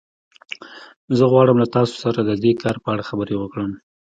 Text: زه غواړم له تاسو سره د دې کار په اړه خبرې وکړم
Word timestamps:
زه 1.17 1.23
غواړم 1.31 1.57
له 1.59 1.67
تاسو 1.75 1.95
سره 2.03 2.19
د 2.23 2.31
دې 2.43 2.51
کار 2.61 2.75
په 2.83 2.87
اړه 2.93 3.03
خبرې 3.09 3.35
وکړم 3.37 3.71